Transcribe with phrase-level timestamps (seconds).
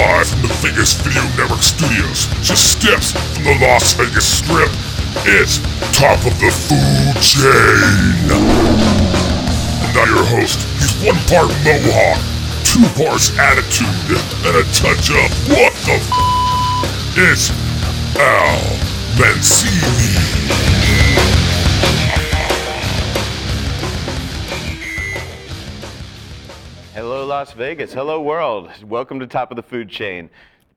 [0.00, 4.72] Live from the Vegas Video Network studios, just steps from the Las Vegas Strip,
[5.28, 5.58] it's
[5.92, 8.32] Top of the Food Chain.
[8.32, 12.16] And now your host, he's one part Mohawk,
[12.64, 14.16] two parts attitude,
[14.48, 16.08] and a touch of what the f?
[17.20, 17.52] It's
[18.16, 18.56] Al
[19.20, 20.79] Mancini.
[27.40, 27.94] Las Vegas.
[27.94, 28.68] Hello, world.
[28.84, 30.28] Welcome to Top of the Food Chain.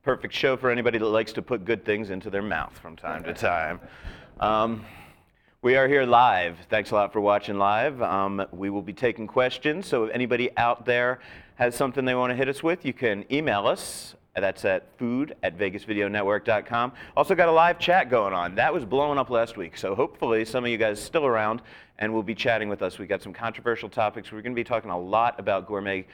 [0.02, 3.22] Perfect show for anybody that likes to put good things into their mouth from time
[3.24, 3.80] to time.
[4.40, 4.86] Um,
[5.60, 6.56] we are here live.
[6.70, 8.00] Thanks a lot for watching live.
[8.00, 9.86] Um, we will be taking questions.
[9.86, 11.20] So if anybody out there
[11.56, 14.14] has something they want to hit us with, you can email us.
[14.34, 16.92] That's at food at vegasvideonetwork.com.
[17.14, 18.54] Also got a live chat going on.
[18.54, 19.76] That was blowing up last week.
[19.76, 21.60] So hopefully some of you guys still around
[21.98, 22.98] and will be chatting with us.
[22.98, 24.32] We got some controversial topics.
[24.32, 26.06] We're going to be talking a lot about gourmet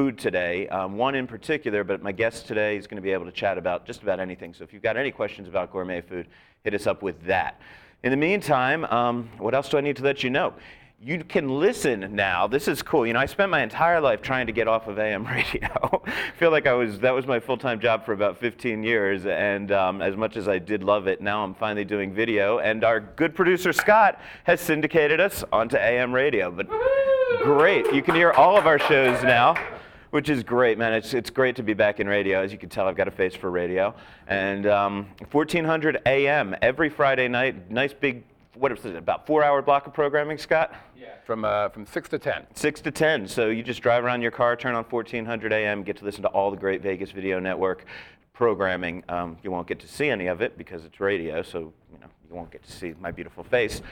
[0.00, 3.26] food today, um, one in particular, but my guest today is going to be able
[3.26, 4.54] to chat about just about anything.
[4.54, 6.26] So if you've got any questions about gourmet food,
[6.64, 7.60] hit us up with that.
[8.02, 10.54] In the meantime, um, what else do I need to let you know?
[11.02, 12.46] You can listen now.
[12.46, 13.06] This is cool.
[13.06, 16.02] You know, I spent my entire life trying to get off of AM radio.
[16.06, 19.70] I feel like I was that was my full-time job for about 15 years, and
[19.70, 22.60] um, as much as I did love it, now I'm finally doing video.
[22.60, 26.50] And our good producer Scott has syndicated us onto AM radio.
[26.50, 26.68] But
[27.42, 29.56] great, you can hear all of our shows now
[30.10, 30.92] which is great, man.
[30.92, 32.42] It's, it's great to be back in radio.
[32.42, 33.94] As you can tell, I've got a face for radio.
[34.26, 37.70] And um, 1400 AM every Friday night.
[37.70, 40.74] Nice big, what is it, about four hour block of programming, Scott?
[40.98, 41.08] Yeah.
[41.24, 42.46] From, uh, from 6 to 10.
[42.54, 43.28] 6 to 10.
[43.28, 46.28] So you just drive around your car, turn on 1400 AM, get to listen to
[46.28, 47.84] all the great Vegas Video Network
[48.32, 49.04] programming.
[49.08, 52.06] Um, you won't get to see any of it because it's radio, so you know
[52.28, 53.82] you won't get to see my beautiful face.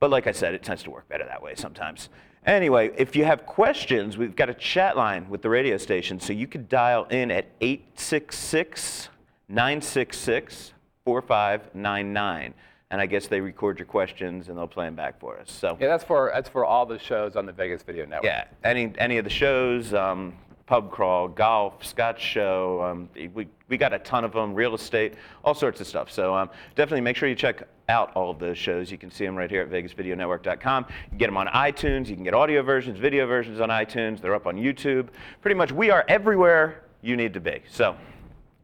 [0.00, 2.10] But like I said, it tends to work better that way sometimes.
[2.46, 6.32] Anyway, if you have questions, we've got a chat line with the radio station, so
[6.32, 9.08] you could dial in at 866
[9.48, 10.72] 966
[11.04, 12.54] 4599.
[12.92, 15.50] And I guess they record your questions and they'll play them back for us.
[15.50, 18.24] So Yeah, that's for, that's for all the shows on the Vegas Video Network.
[18.24, 20.32] yeah, any any of the shows, um,
[20.66, 22.80] pub crawl, golf, Scott's show.
[22.84, 26.10] Um, we we got a ton of them, real estate, all sorts of stuff.
[26.10, 28.90] So um, definitely make sure you check out all of those shows.
[28.90, 30.86] You can see them right here at VegasVideoNetwork.com.
[30.88, 32.08] You can get them on iTunes.
[32.08, 34.20] You can get audio versions, video versions on iTunes.
[34.20, 35.08] They're up on YouTube.
[35.40, 37.62] Pretty much, we are everywhere you need to be.
[37.70, 37.96] So.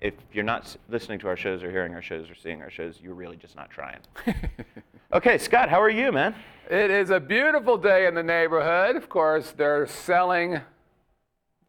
[0.01, 2.99] If you're not listening to our shows or hearing our shows or seeing our shows,
[3.01, 4.01] you're really just not trying.
[5.13, 6.35] okay, Scott, how are you, man?
[6.69, 8.97] It is a beautiful day in the neighborhood.
[8.97, 10.61] Of course, they're selling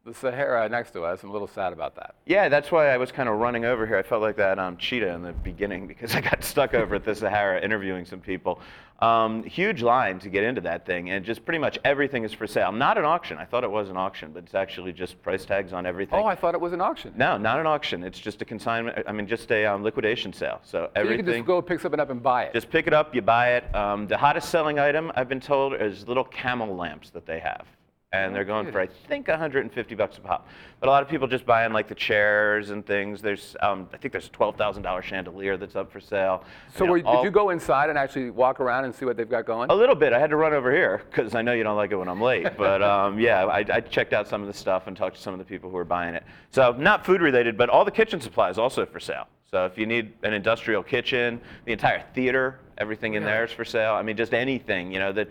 [0.06, 1.24] the Sahara next to us.
[1.24, 2.16] I'm a little sad about that.
[2.25, 3.97] Yeah, that's why I was kind of running over here.
[3.97, 7.06] I felt like that um, cheetah in the beginning because I got stuck over at
[7.06, 8.59] the Sahara interviewing some people.
[9.00, 12.47] Um, huge line to get into that thing, and just pretty much everything is for
[12.47, 12.72] sale.
[12.72, 13.38] Not an auction.
[13.38, 16.19] I thought it was an auction, but it's actually just price tags on everything.
[16.19, 17.13] Oh, I thought it was an auction.
[17.18, 18.03] no, not an auction.
[18.03, 19.06] It's just a consignment.
[19.08, 20.62] I mean, just a um, liquidation sale.
[20.63, 22.53] So So you can just go pick something up and buy it.
[22.53, 23.75] Just pick it up, you buy it.
[23.75, 27.66] Um, the hottest selling item, I've been told, is little camel lamps that they have.
[28.13, 30.47] And they're going for, I think, 150 bucks a pop.
[30.79, 33.24] But a lot of people just buying like the chairs and things.
[33.24, 36.44] There's, um, I think there's a $12,000 chandelier that's up for sale.
[36.75, 39.18] so You know, were, did you go inside and actually walk around and see what
[39.18, 39.72] they've got going?
[39.72, 40.13] A little bit.
[40.13, 42.22] I had to run over here because I know you don't like it when I'm
[42.22, 42.47] late.
[42.63, 45.34] But um, yeah, I, I checked out some of the stuff and talked to some
[45.34, 46.24] of the people who were buying it.
[46.51, 49.28] So not food related, but all the kitchen supplies also for sale.
[49.50, 53.66] So if you need an industrial kitchen, the entire theater, everything in there is for
[53.66, 53.94] sale.
[53.94, 54.91] I mean, just anything.
[54.94, 55.28] You know, the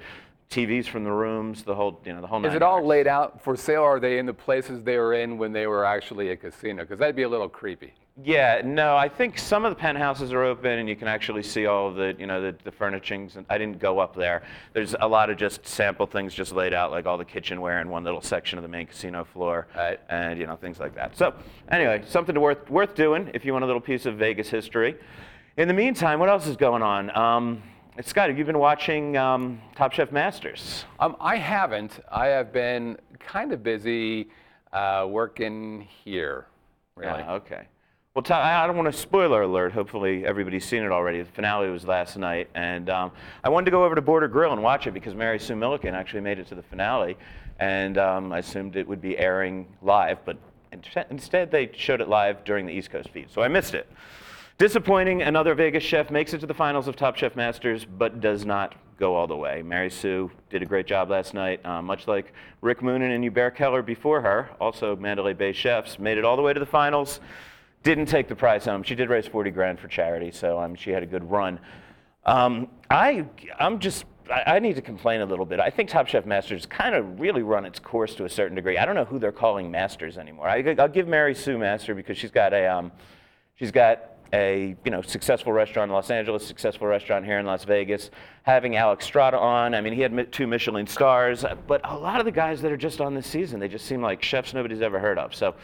[0.53, 2.45] TVs from the rooms, the whole, you know, the whole.
[2.45, 3.83] Is it all laid out for sale?
[3.83, 6.83] Or are they in the places they were in when they were actually a casino?
[6.83, 7.95] Because that'd be a little creepy.
[8.23, 11.65] Yeah, no, I think some of the penthouses are open and you can actually see
[11.65, 13.37] all of the, you know, the, the furnishings.
[13.37, 14.43] And I didn't go up there.
[14.75, 17.89] There's a lot of just sample things just laid out, like all the kitchenware in
[17.89, 19.99] one little section of the main casino floor, Right.
[20.11, 21.17] and you know things like that.
[21.17, 21.33] So
[21.71, 24.97] anyway, something to worth worth doing if you want a little piece of Vegas history.
[25.57, 27.17] In the meantime, what else is going on?
[27.17, 27.63] Um,
[28.01, 30.87] Scott, have you been watching um, Top Chef Masters?
[30.99, 32.01] Um, I haven't.
[32.11, 34.31] I have been kind of busy
[34.73, 36.47] uh, working here.
[36.97, 37.19] Really.
[37.19, 37.67] Yeah, okay.
[38.15, 39.73] Well, Tom, I I don't want to spoiler alert.
[39.73, 41.21] Hopefully, everybody's seen it already.
[41.21, 43.13] The finale was last night, and um,
[43.45, 45.95] I wanted to go over to Border Grill and watch it because Mary Sue Milliken
[45.95, 47.19] actually made it to the finale,
[47.61, 50.39] and um, I assumed it would be airing live, but
[51.11, 53.87] instead they showed it live during the East Coast feed, so I missed it.
[54.59, 58.45] Disappointing, another Vegas chef makes it to the finals of Top Chef Masters, but does
[58.45, 59.63] not go all the way.
[59.63, 63.57] Mary Sue did a great job last night, uh, much like Rick Moonen and Hubert
[63.57, 67.21] Keller before her, also Mandalay Bay chefs, made it all the way to the finals.
[67.83, 68.85] Didn't take the prize home.
[68.85, 71.59] She did raise 40 grand for charity, so um, she had a good run.
[72.25, 73.27] Um, I,
[73.59, 75.59] I'm just I, need to complain a little bit.
[75.59, 78.79] I think Top Chef Masters kind of really run its course to a certain degree.
[78.79, 80.49] I don't know who they're calling masters anymore.
[80.49, 82.93] I, will give Mary Sue Master because she's got a, um,
[83.57, 87.65] she's got a you know successful restaurant in Los Angeles, successful restaurant here in Las
[87.65, 88.11] Vegas.
[88.45, 92.25] Having Alex Stratta on, I mean, he had two Michelin stars, but a lot of
[92.25, 94.99] the guys that are just on this season, they just seem like chefs nobody's ever
[94.99, 95.35] heard of.
[95.35, 95.55] So.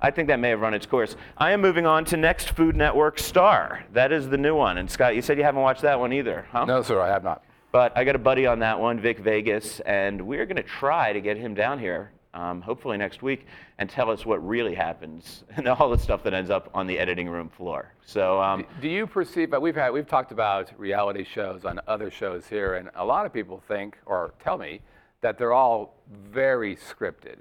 [0.00, 1.16] I think that may have run its course.
[1.38, 3.84] I am moving on to next Food Network Star.
[3.92, 4.78] That is the new one.
[4.78, 6.66] And Scott, you said you haven't watched that one either, huh?
[6.66, 7.42] No, sir, I have not.
[7.72, 11.12] But I got a buddy on that one, Vic Vegas, and we're going to try
[11.12, 13.46] to get him down here, um, hopefully next week,
[13.78, 16.98] and tell us what really happens and all the stuff that ends up on the
[16.98, 17.92] editing room floor.
[18.04, 19.54] So, um, do, do you perceive?
[19.60, 23.32] We've had we've talked about reality shows on other shows here, and a lot of
[23.32, 24.80] people think or tell me
[25.20, 25.96] that they're all
[26.30, 27.36] very scripted.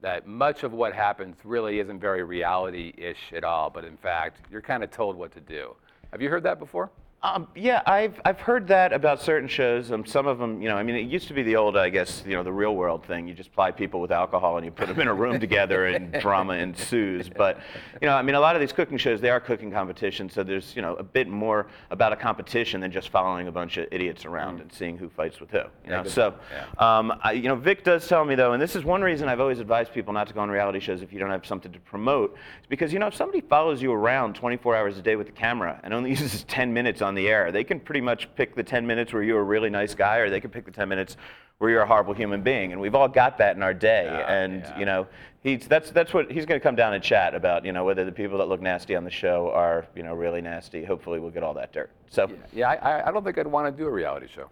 [0.00, 4.62] That much of what happens really isn't very reality-ish at all, but in fact, you're
[4.62, 5.74] kind of told what to do.
[6.12, 6.90] Have you heard that before?
[7.20, 9.90] Um, yeah, I've, I've heard that about certain shows.
[9.90, 11.88] Um, some of them, you know, I mean, it used to be the old, I
[11.88, 13.26] guess, you know, the real world thing.
[13.26, 16.12] You just ply people with alcohol and you put them in a room together and
[16.20, 17.28] drama ensues.
[17.28, 17.58] But,
[18.00, 20.32] you know, I mean, a lot of these cooking shows, they are cooking competitions.
[20.32, 23.78] So there's, you know, a bit more about a competition than just following a bunch
[23.78, 24.62] of idiots around mm.
[24.62, 25.62] and seeing who fights with who.
[25.84, 26.98] You know, so, yeah.
[26.98, 29.40] um, I, you know, Vic does tell me though, and this is one reason I've
[29.40, 31.80] always advised people not to go on reality shows if you don't have something to
[31.80, 32.36] promote.
[32.60, 35.32] Is because, you know, if somebody follows you around 24 hours a day with the
[35.32, 38.62] camera and only uses 10 minutes on the air, they can pretty much pick the
[38.62, 41.16] 10 minutes where you're a really nice guy, or they can pick the 10 minutes
[41.58, 42.72] where you're a horrible human being.
[42.72, 44.04] And we've all got that in our day.
[44.04, 44.78] Yeah, and yeah.
[44.78, 45.06] you know,
[45.42, 47.64] he's that's that's what he's going to come down and chat about.
[47.64, 50.40] You know, whether the people that look nasty on the show are you know really
[50.40, 50.84] nasty.
[50.84, 51.90] Hopefully, we'll get all that dirt.
[52.10, 54.48] So yeah, yeah I, I don't think I'd want to do a reality show.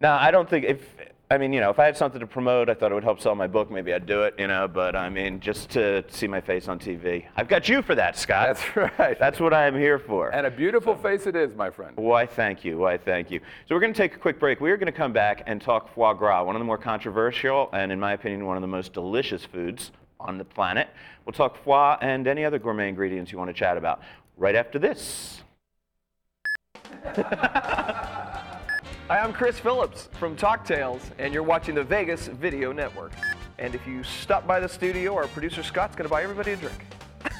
[0.00, 0.94] No, I don't think if
[1.32, 3.20] I mean, you know, if I had something to promote, I thought it would help
[3.20, 6.26] sell my book, maybe I'd do it, you know, but I mean, just to see
[6.26, 7.26] my face on TV.
[7.36, 8.48] I've got you for that, Scott.
[8.48, 9.16] That's right.
[9.16, 10.30] That's what I am here for.
[10.30, 11.02] And a beautiful so.
[11.02, 11.96] face it is, my friend.
[11.96, 12.78] Why, thank you.
[12.78, 13.38] Why, thank you.
[13.68, 14.60] So we're going to take a quick break.
[14.60, 17.70] We are going to come back and talk foie gras, one of the more controversial
[17.72, 20.88] and, in my opinion, one of the most delicious foods on the planet.
[21.24, 24.02] We'll talk foie and any other gourmet ingredients you want to chat about
[24.36, 25.42] right after this.
[29.10, 33.10] Hi, I'm Chris Phillips from Talk Tales, and you're watching the Vegas Video Network.
[33.58, 36.56] And if you stop by the studio, our producer Scott's going to buy everybody a
[36.56, 36.86] drink.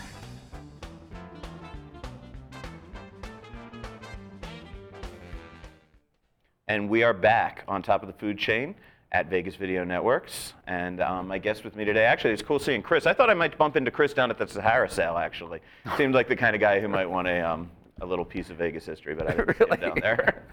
[6.67, 8.75] and we are back on top of the food chain
[9.13, 10.55] at Vegas Video Networks.
[10.67, 13.07] And um, my guest with me today, actually, it's cool seeing Chris.
[13.07, 15.61] I thought I might bump into Chris down at the Sahara sale, actually.
[15.97, 17.71] Seemed like the kind of guy who might want a, um,
[18.01, 19.77] a little piece of Vegas history, but I didn't really?
[19.77, 20.45] down there.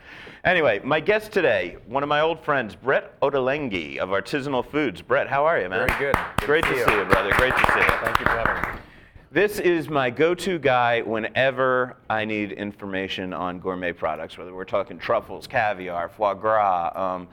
[0.43, 5.01] anyway, my guest today, one of my old friends, Brett Ottolenghi of Artisanal Foods.
[5.01, 5.87] Brett, how are you, man?
[5.87, 6.15] Very good.
[6.37, 7.31] good Great to, see, to see you, brother.
[7.31, 7.97] Great to see you.
[8.01, 8.81] Thank you for having me.
[9.29, 14.97] This is my go-to guy whenever I need information on gourmet products, whether we're talking
[14.97, 17.27] truffles, caviar, foie gras, um,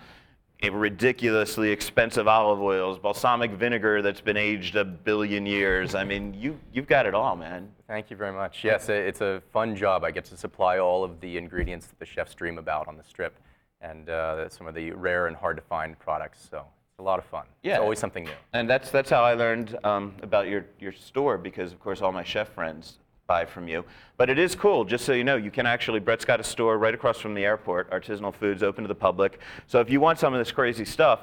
[0.73, 5.95] ridiculously expensive olive oils, balsamic vinegar that's been aged a billion years.
[5.95, 7.69] I mean, you, you've got it all, man.
[7.87, 8.65] Thank you very much.
[8.65, 10.05] Yes, it's a fun job.
[10.05, 13.05] I get to supply all of the ingredients that the chefs dream about on the
[13.05, 13.39] strip
[13.81, 16.47] and uh, some of the rare and hard to find products.
[16.51, 17.45] So it's a lot of fun.
[17.63, 17.75] Yeah.
[17.75, 18.31] It's always something new.
[18.53, 22.13] And that's, that's how I learned um, about your, your store because, of course, all
[22.13, 23.85] my chef friends buy from you.
[24.17, 26.79] But it is cool, just so you know, you can actually, Brett's got a store
[26.79, 29.41] right across from the airport, Artisanal Foods, open to the public.
[29.67, 31.21] So if you want some of this crazy stuff,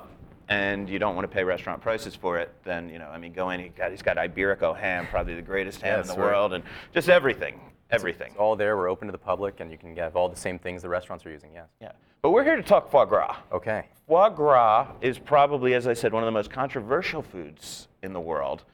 [0.50, 3.32] and you don't want to pay restaurant prices for it, then you know, I mean,
[3.32, 3.62] go in.
[3.62, 6.20] He got, he's got Iberico ham, probably the greatest ham in the right.
[6.20, 8.32] world, and just everything, everything.
[8.32, 8.76] It's all there.
[8.76, 11.26] We're open to the public, and you can get all the same things the restaurants
[11.26, 11.52] are using.
[11.54, 11.68] Yes.
[11.80, 11.94] Yeah.
[12.22, 13.38] But we're here to talk foie gras.
[13.52, 13.86] Okay.
[14.08, 18.20] Foie gras is probably, as I said, one of the most controversial foods in the
[18.20, 18.66] world,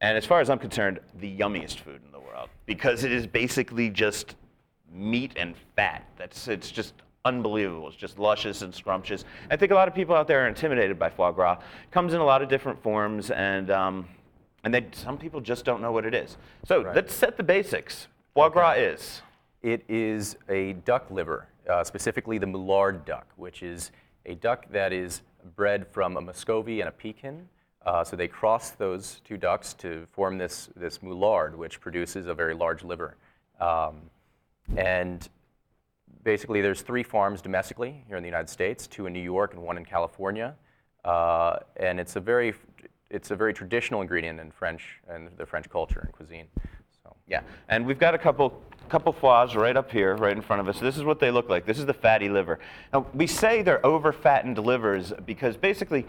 [0.00, 3.26] and as far as I'm concerned, the yummiest food in the world because it is
[3.26, 4.34] basically just
[4.92, 6.04] meat and fat.
[6.16, 6.94] That's it's just
[7.24, 7.88] unbelievable.
[7.88, 9.24] It's just luscious and scrumptious.
[9.50, 11.54] I think a lot of people out there are intimidated by foie gras.
[11.54, 14.08] It comes in a lot of different forms, and um,
[14.64, 16.36] and they, some people just don't know what it is.
[16.64, 16.94] So right.
[16.94, 18.08] let's set the basics.
[18.34, 19.22] Foie gras is.
[19.62, 23.90] It is a duck liver, uh, specifically the Moulard duck, which is
[24.26, 25.22] a duck that is
[25.56, 27.48] bred from a Muscovy and a Pekin.
[27.86, 32.34] Uh, so they cross those two ducks to form this, this moulard, which produces a
[32.34, 33.16] very large liver.
[33.60, 34.02] Um,
[34.76, 35.28] and
[36.24, 39.62] basically, there's three farms domestically here in the United States, two in New York and
[39.62, 40.56] one in California.
[41.04, 42.52] Uh, and it's a very
[43.08, 46.48] it's a very traditional ingredient in French and the French culture and cuisine.
[47.04, 50.58] So yeah, and we've got a couple couple foies right up here, right in front
[50.58, 50.80] of us.
[50.80, 51.64] This is what they look like.
[51.64, 52.58] This is the fatty liver.
[52.92, 56.04] Now we say they're over fattened livers because basically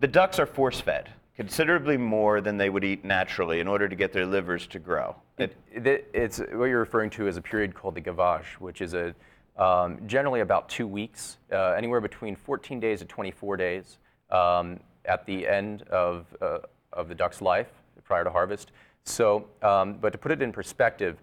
[0.00, 3.94] the ducks are force fed considerably more than they would eat naturally in order to
[3.94, 5.14] get their livers to grow.
[5.36, 8.94] It, it, it's what you're referring to as a period called the gavage, which is
[8.94, 9.14] a
[9.58, 13.98] um, generally about two weeks, uh, anywhere between 14 days to 24 days
[14.30, 16.58] um, at the end of, uh,
[16.92, 17.68] of the duck's life
[18.04, 18.72] prior to harvest.
[19.04, 21.18] So, um, but to put it in perspective,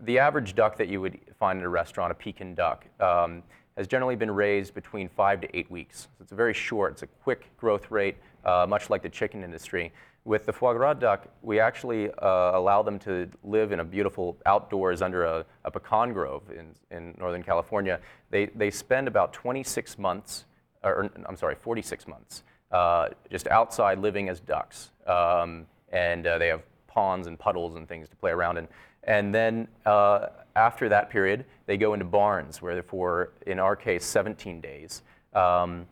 [0.00, 3.42] the average duck that you would find in a restaurant, a Pekin duck, um,
[3.78, 6.08] has generally been raised between five to eight weeks.
[6.18, 9.44] So it's a very short, it's a quick growth rate, uh, much like the chicken
[9.44, 9.92] industry.
[10.24, 14.36] With the foie gras duck, we actually uh, allow them to live in a beautiful
[14.44, 18.00] outdoors under a, a pecan grove in, in Northern California.
[18.30, 20.44] They, they spend about 26 months,
[20.82, 22.42] or I'm sorry, 46 months,
[22.72, 24.90] uh, just outside living as ducks.
[25.06, 28.68] Um, and uh, they have ponds and puddles and things to play around in.
[29.08, 34.04] And then uh, after that period, they go into barns where, for in our case,
[34.04, 35.02] 17 days.
[35.34, 35.86] Um,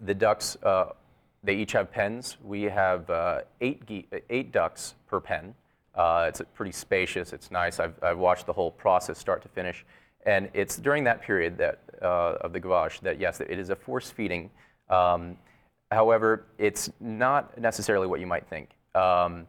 [0.00, 0.86] the ducks, uh,
[1.44, 2.36] they each have pens.
[2.42, 5.54] We have uh, eight, eight ducks per pen.
[5.94, 7.32] Uh, it's pretty spacious.
[7.32, 7.78] It's nice.
[7.78, 9.84] I've, I've watched the whole process start to finish.
[10.26, 13.76] And it's during that period that, uh, of the gavage that, yes, it is a
[13.76, 14.50] force feeding.
[14.90, 15.36] Um,
[15.92, 18.70] however, it's not necessarily what you might think.
[18.96, 19.46] Um,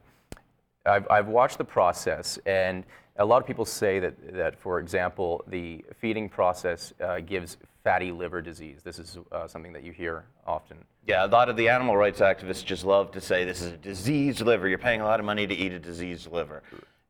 [0.85, 2.83] I've, I've watched the process, and
[3.17, 8.11] a lot of people say that, that for example, the feeding process uh, gives fatty
[8.11, 8.81] liver disease.
[8.83, 10.77] This is uh, something that you hear often.
[11.05, 13.77] Yeah, a lot of the animal rights activists just love to say this is a
[13.77, 14.67] diseased liver.
[14.67, 16.63] You're paying a lot of money to eat a diseased liver.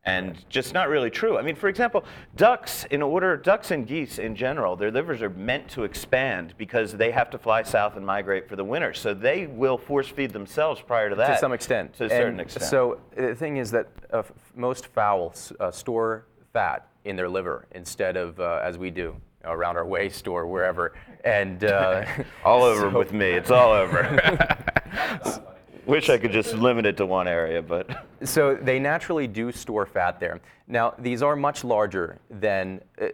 [0.06, 1.38] And just not really true.
[1.38, 2.04] I mean, for example,
[2.36, 6.92] ducks, in order, ducks and geese in general, their livers are meant to expand because
[6.92, 8.92] they have to fly south and migrate for the winter.
[8.92, 11.34] So they will force feed themselves prior to that.
[11.34, 11.94] to some extent.
[11.94, 12.66] To a certain And extent.
[12.66, 17.66] So the thing is that uh, f- most fowls uh, store fat in their liver
[17.72, 20.92] instead of uh, as we do around our waist or wherever.
[21.24, 22.04] And uh,
[22.44, 23.30] all over so- with me.
[23.30, 24.02] It's all over.
[25.86, 28.06] Wish I could just limit it to one area, but.
[28.24, 30.40] So they naturally do store fat there.
[30.66, 33.08] Now, these are much larger than uh,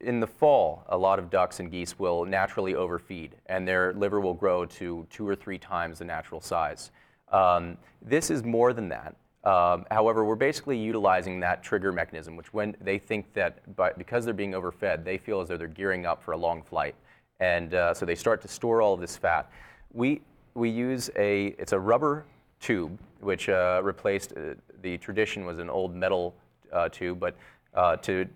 [0.00, 0.84] in the fall.
[0.90, 5.08] A lot of ducks and geese will naturally overfeed, and their liver will grow to
[5.10, 6.92] two or three times the natural size.
[7.32, 9.16] Um, this is more than that.
[9.42, 14.24] Um, however, we're basically utilizing that trigger mechanism, which when they think that by, because
[14.24, 16.94] they're being overfed, they feel as though they're gearing up for a long flight.
[17.40, 19.50] And uh, so they start to store all of this fat.
[19.92, 20.22] We,
[20.54, 22.24] we use a, it's a rubber
[22.60, 26.34] tube, which uh, replaced, uh, the tradition was an old metal
[26.72, 27.36] uh, tube, but
[27.74, 28.26] uh, to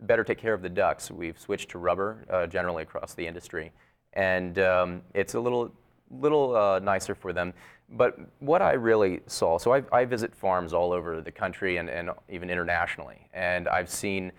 [0.00, 3.72] better take care of the ducks, we've switched to rubber uh, generally across the industry.
[4.12, 5.72] And um, it's a little,
[6.10, 7.52] little nicer for them.
[7.90, 11.88] But what I really saw, so I, I visit farms all over the country and,
[11.88, 14.32] and even internationally, and I've seen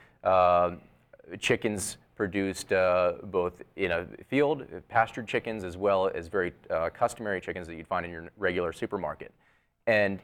[1.40, 7.40] chickens produced uh, both in a field, pastured chickens, as well as very uh, customary
[7.40, 9.32] chickens that you'd find in your regular supermarket.
[9.86, 10.20] And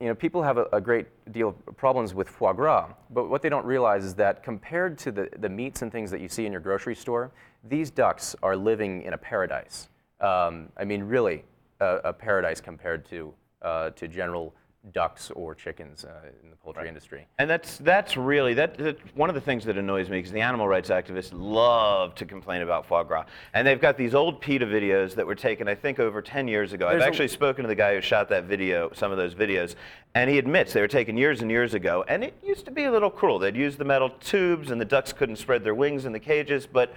[0.00, 3.42] you know, people have a, a great deal of problems with foie gras, but what
[3.42, 6.44] they don't realize is that compared to the, the meats and things that you see
[6.44, 7.32] in your grocery store,
[7.64, 9.88] these ducks are living in a paradise.
[10.20, 11.44] Um, I mean, really,
[11.80, 14.54] a, a paradise compared to, uh, to general
[14.92, 17.26] ducks or chickens uh, in the poultry industry.
[17.38, 20.40] And that's that's really that, that's one of the things that annoys me because the
[20.40, 24.66] animal rights activists love to complain about foie gras, and they've got these old PETA
[24.66, 26.88] videos that were taken, I think, over 10 years ago.
[26.88, 29.34] There's I've a- actually spoken to the guy who shot that video, some of those
[29.34, 29.74] videos,
[30.14, 32.84] and he admits they were taken years and years ago, and it used to be
[32.84, 33.38] a little cruel.
[33.38, 36.66] They'd use the metal tubes, and the ducks couldn't spread their wings in the cages,
[36.66, 36.92] but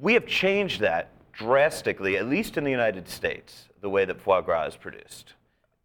[0.00, 4.40] we have changed that drastically, at least in the United States, the way that foie
[4.40, 5.34] gras is produced.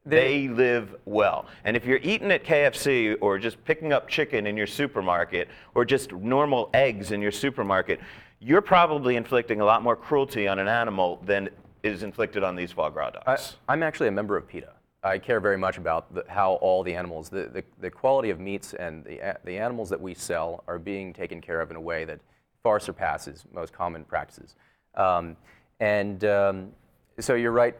[0.10, 1.48] They live well.
[1.64, 5.84] And if you're eating at KFC or just picking up chicken in your supermarket or
[5.86, 8.00] just normal eggs in your supermarket,
[8.40, 11.50] you're probably inflicting a lot more cruelty on an animal than
[11.84, 13.38] is inflicted on these foie gras I.
[13.68, 14.74] I'm actually a member of PETA.
[15.04, 18.40] I care very much about the, how all the animals, the, the, the quality of
[18.40, 21.82] meats and the, the animals that we sell are being taken care of in a
[21.82, 22.20] way that
[22.64, 24.56] far surpasses most common practices.
[24.96, 25.38] Um,
[25.80, 26.72] and um,
[27.20, 27.76] so you're right.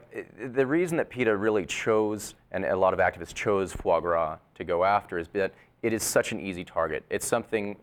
[0.54, 4.64] The reason that PETA really chose, and a lot of activists chose foie gras to
[4.64, 5.52] go after, is that
[5.82, 7.04] it is such an easy target.
[7.08, 7.76] It's something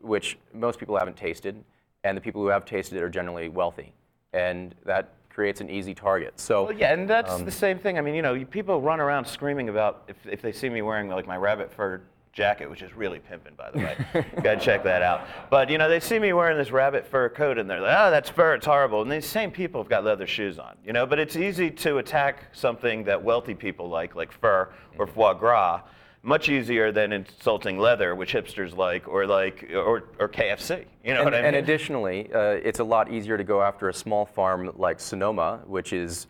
[0.00, 1.62] which most people haven't tasted,
[2.04, 3.92] and the people who have tasted it are generally wealthy.
[4.32, 6.40] And that creates an easy target.
[6.40, 7.98] So Well, yeah, and that's Um, the same thing.
[7.98, 11.08] I mean, you know, people run around screaming about if, if they see me wearing
[11.08, 12.00] like my rabbit fur
[12.36, 13.96] jacket, which is really pimping, by the way.
[14.42, 15.26] Gotta check that out.
[15.50, 18.10] But you know, they see me wearing this rabbit fur coat, and they're like, "Oh,
[18.10, 18.54] that's fur.
[18.54, 21.06] It's horrible." And these same people have got leather shoes on, you know.
[21.06, 25.80] But it's easy to attack something that wealthy people like, like fur or foie gras.
[26.22, 30.84] Much easier than insulting leather, which hipsters like, or like, or, or KFC.
[31.04, 31.46] You know and, what I mean?
[31.46, 35.60] and additionally, uh, it's a lot easier to go after a small farm like Sonoma,
[35.66, 36.26] which is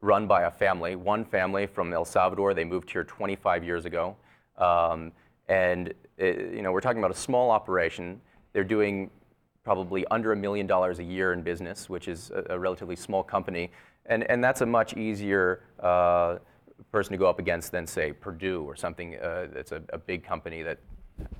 [0.00, 2.54] run by a family, one family from El Salvador.
[2.54, 4.16] They moved here 25 years ago.
[4.58, 5.12] Um,
[5.48, 8.20] and, uh you know, we're talking about a small operation.
[8.52, 9.10] They're doing
[9.64, 13.22] probably under a million dollars a year in business, which is a, a relatively small
[13.22, 13.70] company.
[14.06, 16.38] And, and that's a much easier uh,
[16.92, 20.22] person to go up against than, say, Perdue or something uh, that's a, a big
[20.22, 20.78] company that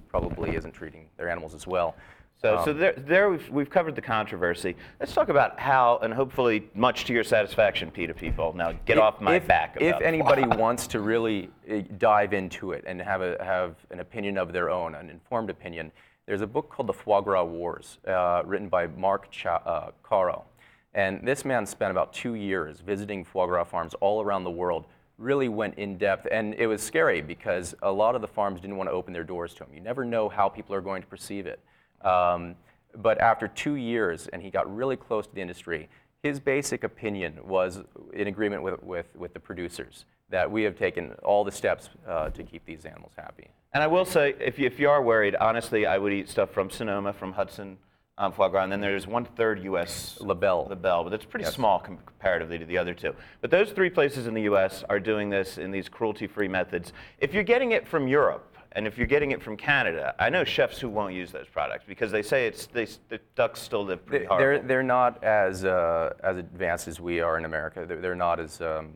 [0.09, 1.95] probably isn't treating their animals as well.
[2.41, 4.77] So, Um, so there, there we've, we've covered the controversy.
[5.01, 8.53] Let's talk about how, and hopefully much to your satisfaction, PETA people.
[8.53, 9.79] Now get If- off my if, back.
[9.81, 14.37] If anybody wants to really uh, dive into it and have, a, have an opinion
[14.37, 15.91] of their own, an informed opinion,
[16.27, 20.45] there's a book called The Foie Gras Wars, uh, written by Mark Cha- uh, Caro.
[20.93, 24.87] And this man spent about two years visiting foie gras farms all around the world,
[25.19, 26.27] really went in depth.
[26.31, 29.25] And it was scary because a lot of the farms didn't want to open their
[29.25, 29.71] doors to him.
[29.75, 31.61] You never know how people are going to perceive it.
[32.03, 32.57] Um,
[32.97, 35.89] but after two years, and he got really close to the industry,
[36.23, 37.81] his basic opinion was
[38.13, 42.31] in agreement with, with, with the producers that we have taken all the steps uh,
[42.31, 43.49] to keep these animals happy.
[43.73, 46.51] And I will say, if you, if you are worried, honestly, I would eat stuff
[46.51, 47.79] from Sonoma, from Hudson
[48.19, 50.17] um, foie gras, and then there's one third U.S.
[50.21, 50.67] Labelle.
[50.71, 53.15] Labelle, but it's pretty small com- comparatively to the other two.
[53.43, 54.83] But those three places in the U.S.
[54.89, 56.95] are doing this in these cruelty-free methods.
[57.19, 60.45] If you're getting it from Europe, and if you're getting it from Canada, I know
[60.45, 64.05] chefs who won't use those products because they say it's they, the ducks still live
[64.05, 64.41] pretty hard.
[64.41, 67.87] They're, they're not as, uh, as advanced as we are in America.
[67.89, 68.93] They're, they're not as, um,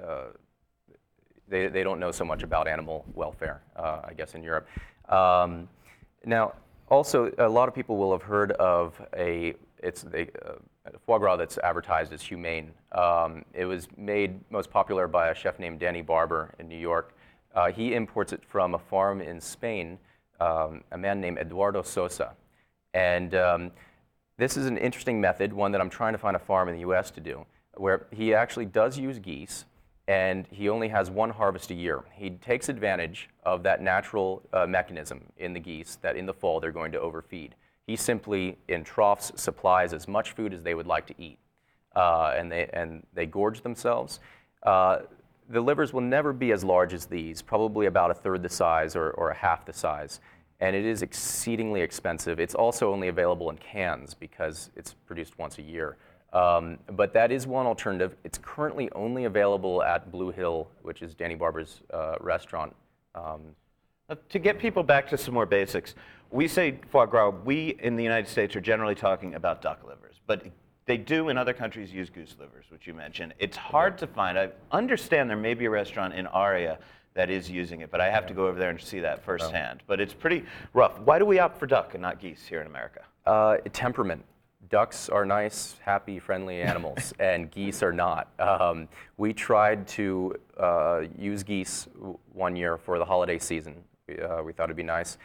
[0.00, 0.26] uh,
[1.48, 4.68] they, they don't know so much about animal welfare, uh, I guess, in Europe.
[5.08, 5.68] Um,
[6.24, 6.54] now,
[6.88, 10.28] also, a lot of people will have heard of a, it's a,
[10.86, 12.70] a foie gras that's advertised as humane.
[12.92, 17.12] Um, it was made most popular by a chef named Danny Barber in New York.
[17.54, 19.98] Uh, he imports it from a farm in Spain,
[20.40, 22.34] um, a man named Eduardo Sousa.
[22.94, 23.70] And um,
[24.36, 26.82] this is an interesting method, one that I'm trying to find a farm in the
[26.82, 29.64] US to do, where he actually does use geese
[30.08, 32.02] and he only has one harvest a year.
[32.14, 36.60] He takes advantage of that natural uh, mechanism in the geese that in the fall
[36.60, 37.54] they're going to overfeed.
[37.86, 41.38] He simply, in troughs, supplies as much food as they would like to eat,
[41.94, 44.18] uh, and, they, and they gorge themselves.
[44.62, 45.00] Uh,
[45.48, 48.94] the livers will never be as large as these, probably about a third the size
[48.94, 50.20] or, or a half the size.
[50.60, 52.40] And it is exceedingly expensive.
[52.40, 55.96] It's also only available in cans because it's produced once a year.
[56.32, 58.16] Um, but that is one alternative.
[58.24, 62.74] It's currently only available at Blue Hill, which is Danny Barber's uh, restaurant.
[63.14, 63.40] Um,
[64.30, 65.94] To get people back to some more basics,
[66.30, 67.30] we say foie gras.
[67.44, 70.46] We in the United States are generally talking about duck livers, but
[70.88, 73.34] they do in other countries use goose livers, which you mentioned.
[73.38, 74.38] It's hard to find.
[74.38, 76.78] I understand there may be a restaurant in Aria
[77.12, 79.82] that is using it, but I have to go over there and see that firsthand.
[79.86, 80.98] But it's pretty rough.
[81.00, 83.02] Why do we opt for duck and not geese here in America?
[83.26, 84.24] Uh, temperament.
[84.70, 88.28] Ducks are nice, happy, friendly animals, and geese are not.
[88.38, 93.76] Um, we tried to uh, use geese w- one year for the holiday season.
[94.06, 95.18] We, uh, we thought it'd be nice.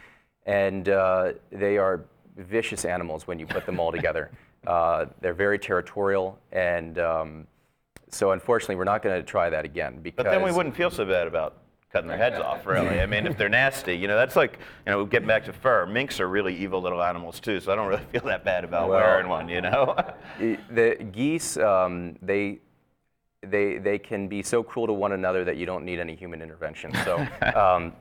[0.44, 2.04] And uh, they are
[2.36, 4.30] vicious animals when you put them all together.
[4.66, 7.46] Uh, they're very territorial, and um,
[8.10, 10.90] so unfortunately, we're not going to try that again because But then we wouldn't feel
[10.90, 11.58] so bad about
[11.94, 13.00] cutting their heads off, really.
[13.00, 15.86] I mean, if they're nasty, you know, that's like, you know, getting back to fur.
[15.86, 18.88] Minks are really evil little animals too, so I don't really feel that bad about
[18.88, 19.96] Well- wearing one, you know.
[20.70, 22.58] The geese, um, they,
[23.42, 26.42] they, they can be so cruel to one another that you don't need any human
[26.42, 26.92] intervention.
[27.04, 27.24] So,
[27.54, 27.92] um,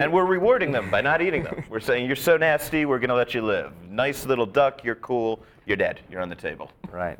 [0.00, 1.64] and we're rewarding them by not eating them.
[1.68, 3.72] We're saying you're so nasty, we're gonna let you live.
[3.88, 6.00] Nice little duck, you're cool, you're dead.
[6.10, 6.70] You're on the table.
[6.90, 7.18] right.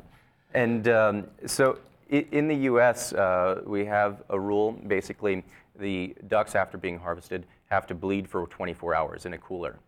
[0.53, 4.73] And um, so in the U.S., uh, we have a rule.
[4.87, 5.43] Basically,
[5.79, 9.79] the ducks, after being harvested, have to bleed for 24 hours in a cooler,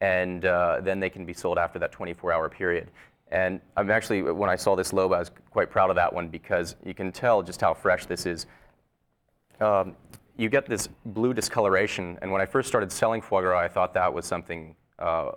[0.00, 2.90] and uh, then they can be sold after that 24-hour period.
[3.30, 6.28] And I'm actually, when I saw this lobe, I was quite proud of that one
[6.28, 8.46] because you can tell just how fresh this is.
[9.60, 9.94] um,
[10.36, 12.18] you get this blue discoloration.
[12.22, 15.32] And when I first started selling foie gras, I thought that was something uh,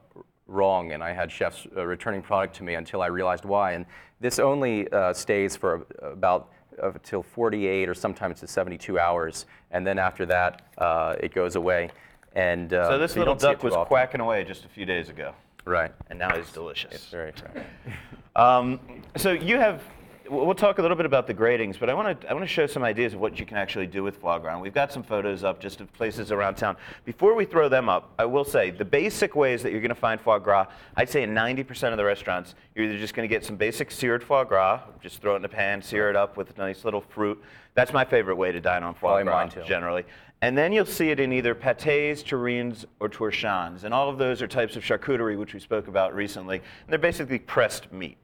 [0.47, 3.73] wrong, and I had chefs uh, returning product to me until I realized why.
[3.73, 3.85] And
[4.19, 9.85] this only uh, stays for about uh, till 48 or sometimes to 72 hours, and
[9.85, 11.89] then after that, uh, it goes away.
[12.35, 13.87] And uh, So this you little don't see it duck was often.
[13.87, 15.33] quacking away just a few days ago,
[15.65, 15.91] Right.
[16.09, 16.93] and now he's delicious.
[16.93, 17.65] It's Very fresh.
[18.35, 18.79] Um,
[19.15, 19.81] so you have.
[20.29, 22.51] We'll talk a little bit about the gradings, but I want to I want to
[22.51, 24.59] show some ideas of what you can actually do with foie gras.
[24.59, 26.75] We've got some photos up just of places around town.
[27.05, 29.95] Before we throw them up, I will say the basic ways that you're going to
[29.95, 30.67] find foie gras.
[30.95, 33.91] I'd say in 90% of the restaurants, you're either just going to get some basic
[33.91, 36.83] seared foie gras, just throw it in a pan, sear it up with a nice
[36.83, 37.41] little fruit.
[37.73, 40.05] That's my favorite way to dine on foie Probably gras generally.
[40.41, 43.83] And then you'll see it in either pâtés, terrines, or torchons.
[43.83, 46.57] And all of those are types of charcuterie, which we spoke about recently.
[46.57, 48.17] And they're basically pressed meat.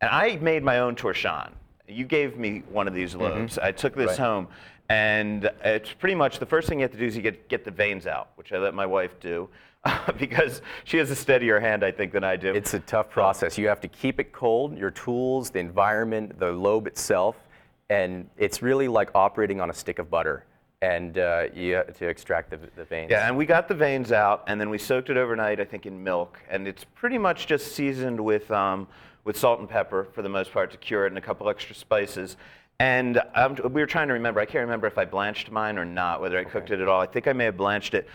[0.00, 1.50] And I made my own torchon.
[1.88, 3.58] You gave me one of these lobes.
[3.58, 4.22] I took this Mm-hmm.
[4.22, 4.28] Right.
[4.28, 4.48] home.
[4.88, 7.64] And it's pretty much the first thing you have to do is you get, get
[7.64, 9.48] the veins out, which I let my wife do
[10.18, 12.54] because she has a steadier hand, I think, than I do.
[12.54, 13.58] It's a tough process.
[13.58, 17.36] You have to keep it cold, your tools, the environment, the lobe itself,
[17.90, 20.44] and it's really like operating on a stick of butter.
[20.82, 23.10] And uh, you to extract the, the veins.
[23.10, 25.86] Yeah, and we got the veins out, and then we soaked it overnight, I think,
[25.86, 28.86] in milk, and it's pretty much just seasoned with um,
[29.26, 31.74] with salt and pepper for the most part to cure it, and a couple extra
[31.74, 32.38] spices.
[32.78, 34.40] And um, we were trying to remember.
[34.40, 37.00] I can't remember if I blanched mine or not, whether I cooked it at all.
[37.00, 38.08] I think I may have blanched it.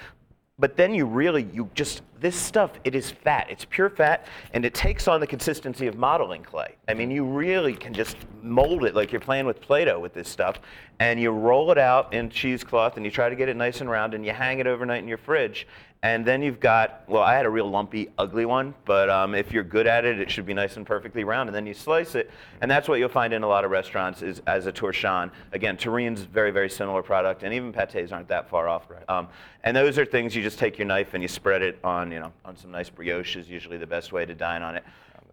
[0.59, 3.47] But then you really, you just, this stuff, it is fat.
[3.49, 6.75] It's pure fat, and it takes on the consistency of modeling clay.
[6.87, 10.29] I mean, you really can just mold it like you're playing with Play-Doh with this
[10.29, 10.59] stuff,
[10.99, 13.89] and you roll it out in cheesecloth, and you try to get it nice and
[13.89, 15.67] round, and you hang it overnight in your fridge.
[16.03, 19.51] And then you've got, well, I had a real lumpy, ugly one, but um, if
[19.51, 21.47] you're good at it, it should be nice and perfectly round.
[21.47, 24.23] And then you slice it, and that's what you'll find in a lot of restaurants
[24.23, 25.29] is as a torchon.
[25.51, 28.87] Again, terrine's very, very similar product, and even pates aren't that far off.
[29.09, 29.27] Um,
[29.63, 32.19] and those are things you just take your knife and you spread it on, you
[32.19, 34.83] know, on some nice brioche is usually the best way to dine on it.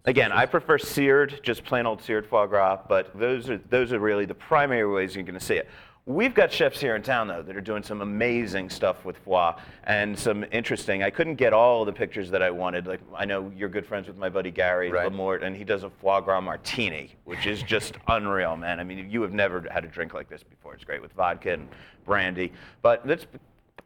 [0.04, 3.98] Again, I prefer seared, just plain old seared foie gras, but those are those are
[3.98, 5.68] really the primary ways you're going to see it.
[6.09, 9.53] We've got chefs here in town, though, that are doing some amazing stuff with foie
[9.85, 11.03] and some interesting.
[11.03, 12.87] I couldn't get all the pictures that I wanted.
[12.87, 15.12] Like, I know you're good friends with my buddy Gary Right.
[15.12, 18.81] Lamort, and he does a foie gras martini, which is just unreal, man.
[18.81, 20.73] I mean, you have never had a drink like this before.
[20.73, 21.68] It's great with vodka and
[22.07, 22.55] brandy.
[22.81, 23.27] But let's,